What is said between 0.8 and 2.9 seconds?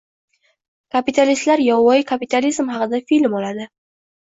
Kapitalistlar yovvoyi kapitalizm